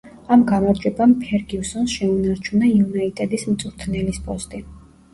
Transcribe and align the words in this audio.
ამ 0.35 0.45
გამარჯვებამ 0.51 1.13
ფერგიუსონს 1.25 1.95
შეუნარჩუნა 1.99 2.73
„იუნაიტედის“ 2.81 3.49
მწვრთნელის 3.55 4.23
პოსტი. 4.29 4.69